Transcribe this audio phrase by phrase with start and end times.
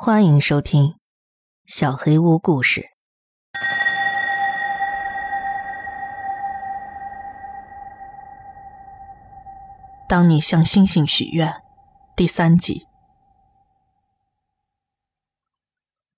[0.00, 0.82] 欢迎收听
[1.66, 2.82] 《小黑屋故事》。
[10.08, 11.52] 当你向星星许愿，
[12.14, 12.86] 第三集。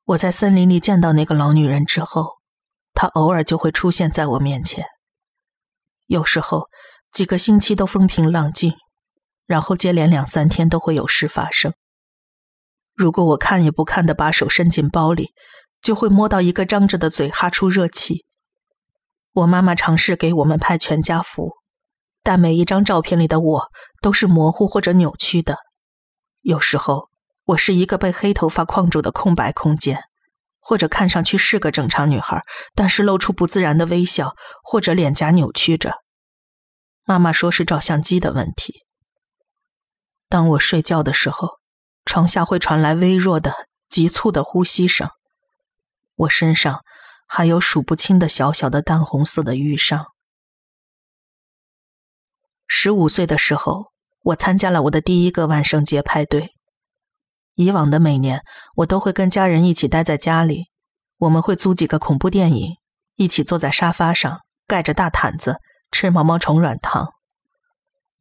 [0.05, 2.35] 我在森林里见到那个老女人之后，
[2.93, 4.85] 她偶尔就会出现在我面前。
[6.05, 6.69] 有时候
[7.11, 8.75] 几个星期都风平浪静，
[9.47, 11.73] 然后接连两三天都会有事发生。
[13.01, 15.31] 如果我看也不看的把手伸进包里，
[15.81, 18.27] 就会摸到一个张着的嘴哈出热气。
[19.33, 21.55] 我妈妈尝试给我们拍全家福，
[22.23, 23.69] 但每一张照片里的我
[24.03, 25.57] 都是模糊或者扭曲的。
[26.43, 27.09] 有时候
[27.47, 30.03] 我是一个被黑头发框住的空白空间，
[30.61, 32.43] 或者看上去是个正常女孩，
[32.75, 35.95] 但是露出不自然的微笑，或者脸颊扭曲着。
[37.07, 38.75] 妈妈说是照相机的问题。
[40.29, 41.60] 当我睡觉的时候。
[42.11, 45.09] 床下会传来微弱的、急促的呼吸声，
[46.17, 46.83] 我身上
[47.29, 50.07] 还有数不清的小小的淡红色的淤伤。
[52.67, 56.51] 十五岁的时候，我参加了我的第一个万圣节派对。
[57.55, 58.43] 以往的每年，
[58.75, 60.65] 我都会跟家人一起待在家里，
[61.21, 62.75] 我们会租几个恐怖电影，
[63.15, 65.61] 一起坐在沙发上，盖着大毯子，
[65.93, 67.13] 吃毛毛虫软糖。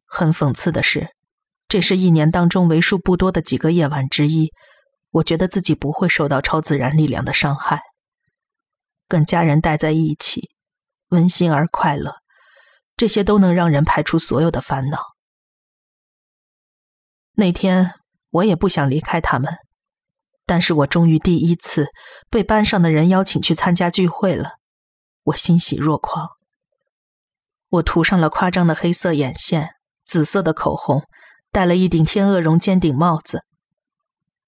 [0.06, 1.08] 很讽刺的是。
[1.70, 4.52] 这是一年当中为数不多的几个夜晚之一，
[5.10, 7.80] 我觉得自己不会受到超自然力量的伤害。
[9.06, 10.50] 跟家人待在一起，
[11.10, 12.16] 温馨而快乐，
[12.96, 14.98] 这些都能让人排除所有的烦恼。
[17.34, 17.92] 那天
[18.30, 19.54] 我也不想离开他们，
[20.44, 21.86] 但是我终于第一次
[22.28, 24.54] 被班上的人邀请去参加聚会了，
[25.22, 26.30] 我欣喜若狂。
[27.68, 31.04] 我涂上了夸张的黑色眼线，紫色的口红。
[31.52, 33.44] 戴了一顶天鹅绒尖顶帽子。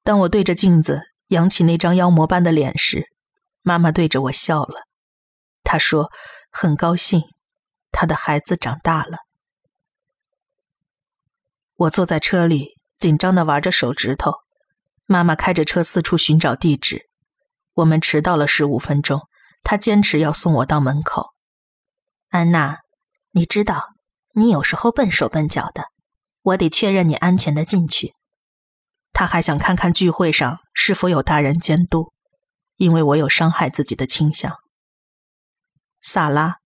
[0.05, 3.07] 当我对着镜子扬起那张妖魔般的脸时，
[3.63, 4.83] 妈妈对着我笑了。
[5.65, 6.11] 她说
[6.51, 7.23] ：“很高兴，
[7.91, 9.19] 她的孩子长大了。”
[11.77, 14.33] 我坐在车里，紧张的玩着手指头。
[15.07, 17.03] 妈妈开着车四处寻找地址。
[17.75, 19.21] 我们迟到了十五分钟，
[19.63, 21.31] 她坚持要送我到门口。
[22.29, 22.79] 安娜，
[23.33, 23.89] 你知道，
[24.35, 25.92] 你有时候笨手笨脚的。
[26.43, 28.15] 我得确认你安全的进去。
[29.13, 32.13] 他还想看看聚会上是否有大人监督，
[32.77, 34.59] 因为我有伤害自己的倾向。
[36.01, 36.57] 萨拉，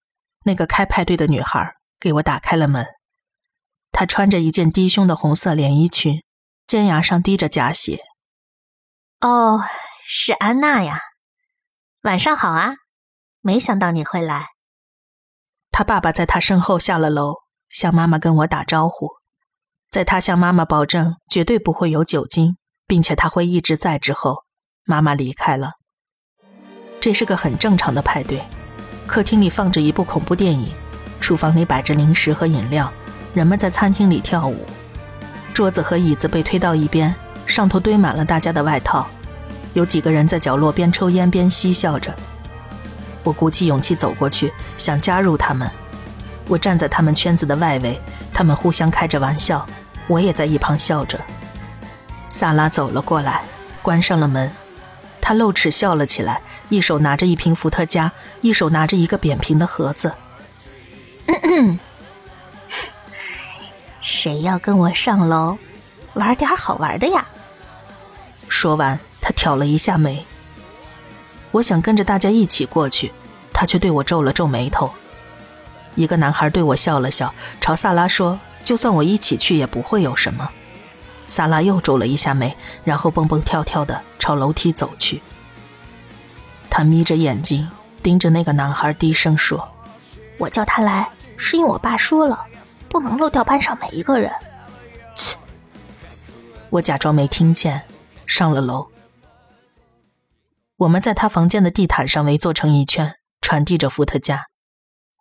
[0.44, 2.86] 那个开派对的女孩，给我打开了门。
[3.92, 6.22] 她穿着一件低胸的红色连衣裙，
[6.66, 8.00] 尖牙上滴着假血。
[9.20, 9.60] 哦，
[10.06, 11.00] 是安娜呀，
[12.02, 12.74] 晚上好啊！
[13.40, 14.46] 没想到你会来。
[15.70, 17.34] 他爸爸在他身后下了楼，
[17.68, 19.15] 向妈妈跟我打招呼。
[19.90, 24.44] 在他向妈妈保证绝对不会有酒精，并且他会一直在之后，
[24.84, 25.72] 妈妈离开了。
[27.00, 28.42] 这是个很正常的派对，
[29.06, 30.72] 客厅里放着一部恐怖电影，
[31.20, 32.92] 厨房里摆着零食和饮料，
[33.32, 34.66] 人们在餐厅里跳舞，
[35.54, 37.14] 桌子和椅子被推到一边，
[37.46, 39.06] 上头堆满了大家的外套，
[39.74, 42.14] 有几个人在角落边抽烟边嬉笑着。
[43.22, 45.70] 我鼓起勇气走过去，想加入他们。
[46.48, 48.00] 我站在他们圈子的外围，
[48.36, 49.66] 他们互相开着玩笑，
[50.06, 51.18] 我也在一旁笑着。
[52.28, 53.42] 萨拉走了过来，
[53.80, 54.52] 关上了门，
[55.22, 60.12] 他露齿笑了起来，一手拿着一瓶伏特加，一手拿着一个扁平的盒子。
[64.02, 65.56] 谁要跟我上楼
[66.12, 67.26] 玩点好玩的呀？
[68.50, 70.22] 说完，他挑了一下眉。
[71.52, 73.10] 我想跟着大家一起过去，
[73.54, 74.92] 他却对我皱了皱眉头。
[75.96, 80.48] 一个男孩对我笑了笑，朝萨拉说：“就算我一起去，也不会有什么。”
[81.26, 85.20] 萨拉又皱了一下眉，然后蹦蹦跳跳的朝楼梯走去。
[86.70, 87.68] 他眯着眼睛
[88.02, 89.68] 盯着那个男孩，低声说
[90.38, 92.38] ：“我叫他来，是因为我爸说了，
[92.88, 94.30] 不能漏掉班上每一个人。”
[95.16, 95.36] 切！
[96.70, 97.82] 我假装没听见，
[98.26, 98.86] 上了楼。
[100.76, 104.44] 我们在他房间的地毯上围坐成一圈，传递着伏特加。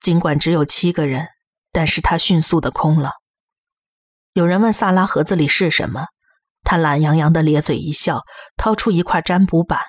[0.05, 1.29] 尽管只有七个人，
[1.71, 3.13] 但是他迅速的空了。
[4.33, 6.05] 有人问萨拉盒子里是什么，
[6.61, 8.21] 他懒洋洋的咧嘴一笑，
[8.55, 9.79] 掏出一块占卜板。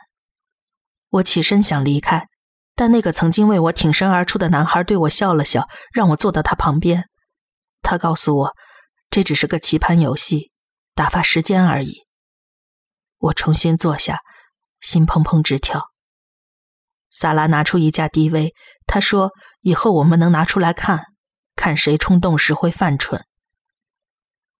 [1.10, 2.28] 我起身想离开，
[2.74, 7.10] 但那个曾经为我挺身而出的男孩对我笑了笑，让我坐到他旁边。
[7.82, 8.56] 他告诉我，
[9.10, 10.50] 这只是个棋盘游戏，
[10.94, 12.06] 打发时间而已。
[13.18, 14.20] 我重新坐下，
[14.80, 15.90] 心砰砰直跳。
[17.18, 18.52] 萨拉拿出一架 DV，
[18.86, 19.30] 他说
[19.62, 21.02] ：“以后我们能拿出来看，
[21.54, 23.24] 看谁冲动时会犯蠢。”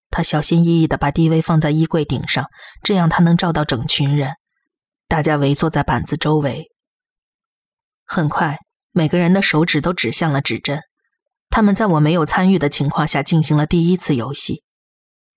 [0.08, 2.47] 他小心翼翼地把 DV 放在衣柜顶上，
[2.82, 4.37] 这样他能照到整群人，
[5.06, 6.70] 大家围坐在板子周围。
[8.06, 8.56] 很快，
[8.91, 10.81] 每个人的手指都指向了指针。
[11.50, 14.62] 他们在我没有参与的情况下进行了第一次游戏，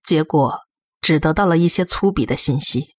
[0.02, 0.60] 结果
[1.02, 2.94] 只得到了一些粗鄙的信息。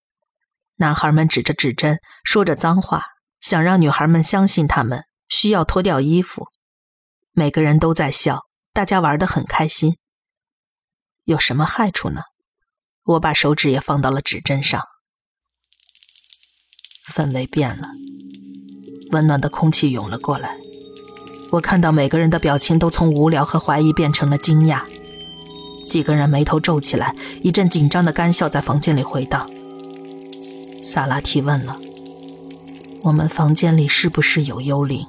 [0.75, 3.03] 男孩们指着指针，说着脏话，
[3.41, 6.47] 想让女孩们相信他们需要脱掉衣服。
[7.33, 9.97] 每个人都在笑，大家玩得很开心。
[11.23, 12.21] 有什么害处呢？
[13.03, 14.81] 我把手指也放到了指针上。
[17.11, 17.89] 氛围变了，
[19.11, 20.55] 温暖的空气涌了过来。
[21.51, 24.85] 我看到每个人的表情都从无聊和怀疑变成了惊讶。
[25.85, 29.49] 几个人眉头皱起来，一阵紧张的干笑在房间里回荡。
[30.83, 31.77] 萨拉提问了
[33.03, 35.05] ：“我们房间里是不是有幽灵？”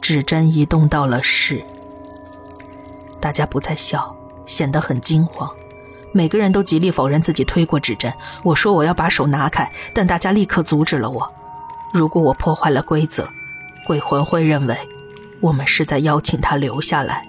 [0.00, 1.62] 指针移动到了是。
[3.20, 4.16] 大家不再笑，
[4.46, 5.48] 显得很惊慌。
[6.12, 8.12] 每个人都极力否认自己推过指针。
[8.42, 11.30] 我说我要把手拿开，但大家立刻阻止了我。
[11.92, 13.28] 如果我破坏了规则，
[13.86, 14.76] 鬼魂会认为
[15.40, 17.28] 我们是在邀请他留下来。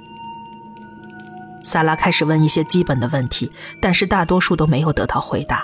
[1.64, 5.64] 萨拉开始问一些基本的问题，但是大多数都没有得到回答。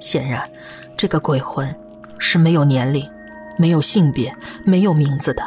[0.00, 0.50] 显然，
[0.96, 1.72] 这个鬼魂
[2.18, 3.08] 是没有年龄、
[3.56, 4.34] 没有性别、
[4.64, 5.42] 没有名字的。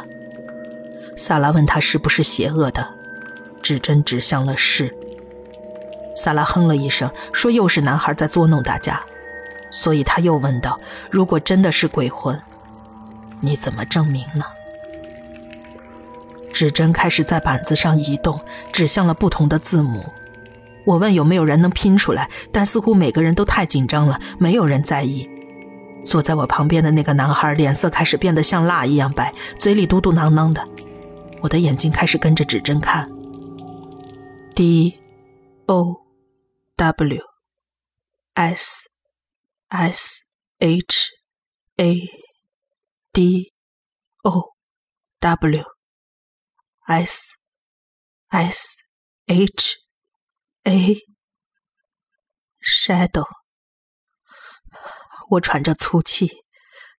[1.16, 2.94] 萨拉问他是不是邪恶的，
[3.62, 4.94] 指针指向了是。
[6.16, 9.00] 萨拉哼了一声，说：“又是男孩在捉弄大家。”
[9.70, 10.78] 所以他又问道
[11.10, 12.38] ：“如果真的是鬼魂，
[13.40, 14.44] 你怎么证明呢？”
[16.52, 18.38] 指针开始在板子上移动，
[18.72, 20.04] 指向了不同的字母。
[20.84, 25.28] 我问有没有人能拼出来，但似乎每个人都太紧张了，没有人在意。
[26.04, 30.66] 坐在我旁边的那个男孩脸色开始变得像蜡一样白，嘴里嘟嘟囔囔的。
[31.40, 33.08] 我的眼睛开始跟着指针看
[34.54, 34.98] ，D
[35.66, 36.00] O。
[36.80, 37.20] W
[38.32, 38.88] S
[39.68, 40.24] S
[40.60, 41.10] H
[41.76, 41.94] A
[43.12, 43.52] D
[44.22, 44.54] O
[45.18, 45.64] W
[46.86, 47.34] S
[48.30, 48.78] S
[49.26, 49.76] H
[50.64, 50.96] A
[52.62, 53.26] Shadow，
[55.30, 56.30] 我喘着粗气，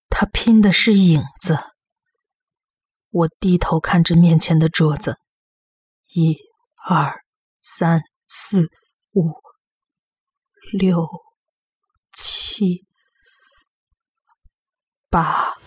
[0.10, 1.60] 他拼的是影子。
[3.10, 5.18] 我低头看着面前的桌子，
[6.14, 6.38] 一、
[6.88, 7.22] 二、
[7.62, 8.70] 三、四、
[9.14, 9.40] 五。
[10.80, 11.06] 六、
[12.14, 12.86] 七、
[15.10, 15.58] 八，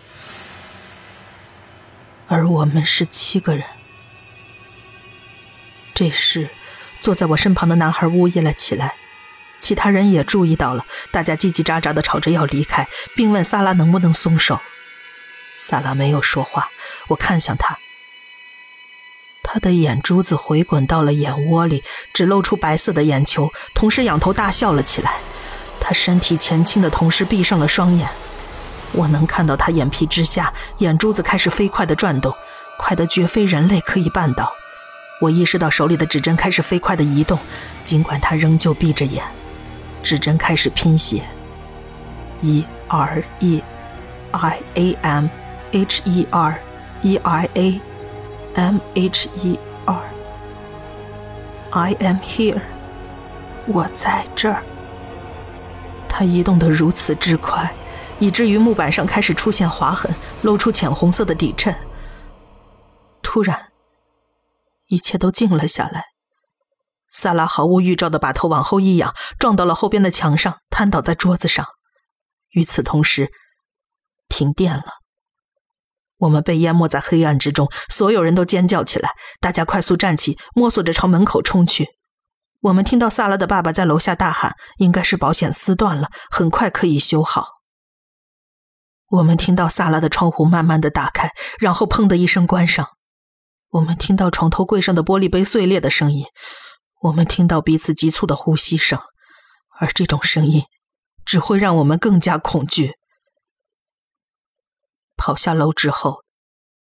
[2.26, 3.68] 而我们是七个人。
[5.94, 6.48] 这时，
[7.00, 8.96] 坐在我身旁的男孩呜咽了起来，
[9.64, 14.60] 其他人也注意到了，大家叽叽喳喳的吵着要离开，并问萨拉能不能松手。
[15.56, 16.68] 萨拉没有说话，
[17.08, 17.78] 我看向他。
[19.42, 21.82] 他的眼珠子回滚到了眼窝里，
[22.12, 25.14] 只露出白色的眼球，同时仰头大笑了起来。
[25.80, 28.06] 他身体前倾的同时闭上了双眼，
[28.92, 32.36] 我能看到他眼皮之下眼珠子开始飞快的转动，
[32.76, 34.52] 快得绝非人类可以办到。
[35.22, 37.38] 我意识到手里的指针开始飞快的移动，
[37.82, 39.24] 尽管他仍旧闭着眼。
[40.04, 41.24] 指针开始拼写
[42.42, 43.60] ：e r e
[44.30, 45.28] i a m
[45.72, 46.60] h e r
[47.02, 47.80] e i a。
[48.56, 49.96] M H E R，I
[51.98, 52.60] am here，
[53.66, 54.62] 我在这儿。
[56.08, 57.74] 它移动得如此之快，
[58.20, 61.74] 以至于木板上开始出现划痕，露出浅红色的底衬。
[63.22, 63.72] 突然，
[64.86, 66.13] 一切都静了下来。
[67.14, 71.64] 萨拉毫无预兆地把头往后一仰，撞到了后边的墙上，瘫倒在桌子上。
[72.50, 73.30] 与此同时，
[74.28, 74.84] 停电了。
[76.18, 79.10] 我们被淹没在黑暗之中，所有人都尖叫起来。
[79.40, 81.86] 大家快速站起，摸索着朝门口冲去。
[82.62, 87.46] 我们听到萨拉的爸爸在楼下大喊：“应该是保险丝断了，很快可以修好。”
[89.10, 91.30] 我们听到萨拉的窗户慢慢的打开，
[91.60, 92.88] 然后砰的一声关上。
[93.70, 96.24] 我们听到床头柜上的玻璃杯碎裂的声音。
[97.04, 98.98] 我们听到彼此急促的呼吸声，
[99.78, 100.64] 而这种声音
[101.26, 102.94] 只会让我们更加恐惧。
[105.14, 106.22] 跑下楼之后，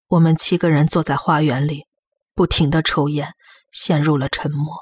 [0.09, 1.87] 我们七个人坐在花园里，
[2.35, 3.33] 不停的抽烟，
[3.73, 4.77] 陷入了沉默。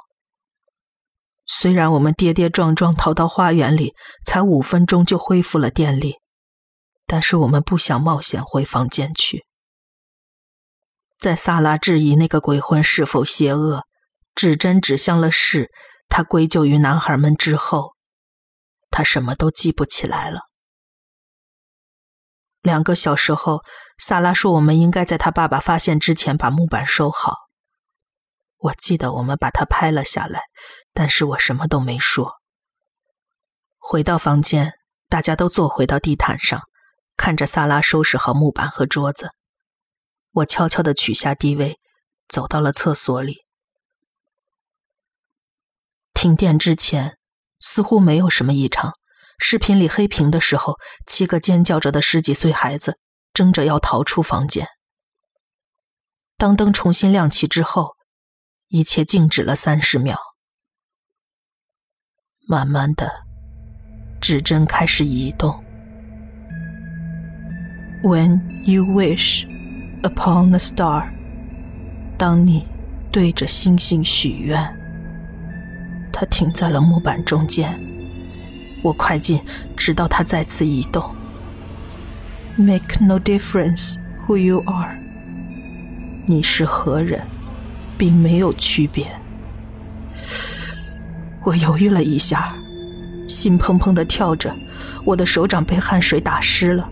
[1.46, 3.94] 虽然我们跌跌撞撞逃到花园里，
[4.26, 6.16] 才五分钟就恢复了电力，
[7.06, 9.46] 但是我们不想冒险回房间去。
[11.16, 13.84] 在萨拉质疑那个鬼魂是否邪恶，
[14.38, 15.68] 指针指向了是，
[16.08, 17.96] 他归咎于男孩们之后，
[18.88, 20.42] 他什么都记不起来了。
[22.60, 23.64] 两个小时后，
[23.98, 27.34] 萨拉说：“我们应该在他爸爸发现之前把木板收好。”
[28.58, 30.42] 我记得我们把它拍了下来，
[30.92, 32.34] 但是我什么都没说。
[33.76, 34.74] 回到房间，
[35.08, 36.62] 大家都坐回到地毯上，
[37.16, 39.32] 看着萨拉收拾好木板和桌子。
[40.30, 41.76] 我悄悄地取下地位，
[42.28, 43.47] 走到了厕所里。
[46.20, 47.16] 停电之前，
[47.60, 48.92] 似乎没有什么异常。
[49.38, 52.98] 视频里黑屏的时候，七个尖叫着的十几岁孩子
[53.32, 54.66] 争着要逃出房间。
[56.36, 57.94] 当灯重新亮起之后，
[58.66, 60.18] 一切静止了三十秒。
[62.48, 63.08] 慢慢的，
[64.20, 65.62] 指针开始移动。
[68.02, 69.46] When you wish
[70.02, 71.12] upon a star，
[72.18, 72.66] 当你
[73.12, 74.77] 对着星星许愿。
[76.18, 77.78] 它停在了木板中间。
[78.82, 79.40] 我快进，
[79.76, 81.14] 直到它再次移动。
[82.56, 84.98] Make no difference who you are。
[86.26, 87.22] 你是何人，
[87.96, 89.06] 并没有区别。
[91.44, 92.52] 我犹豫了一下，
[93.28, 94.52] 心砰砰的跳着，
[95.04, 96.90] 我的手掌被汗水打湿了。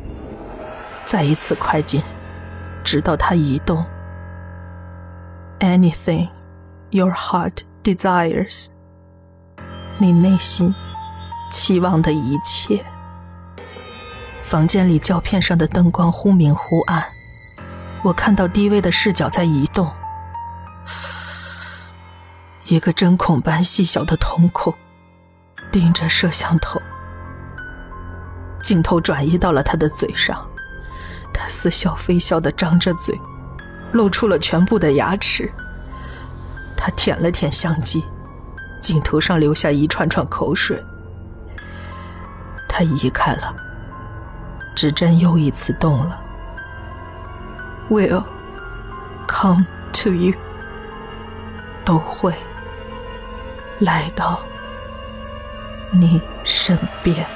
[1.04, 2.00] 再一次快进，
[2.85, 3.85] 直到它移动。
[5.59, 6.28] Anything
[6.90, 8.68] your heart desires。
[9.99, 10.75] 你内心。
[11.49, 12.85] 期望的一切。
[14.43, 17.05] 房间里胶片上的灯光忽明忽暗，
[18.03, 19.91] 我看到低微的视角在移动，
[22.65, 24.75] 一个针孔般细小的瞳孔
[25.71, 26.81] 盯着摄像头。
[28.61, 30.45] 镜头转移到了他的嘴上，
[31.33, 33.17] 他似笑非笑的张着嘴，
[33.93, 35.49] 露出了全部的牙齿。
[36.76, 38.05] 他舔了舔相机，
[38.80, 40.83] 镜头上留下一串串口水。
[42.68, 43.54] 他移开了，
[44.75, 46.21] 指针又一次动了。
[47.88, 48.23] Will
[49.26, 50.35] come to you，
[51.85, 52.35] 都会
[53.78, 54.40] 来到
[55.90, 57.26] 你身边。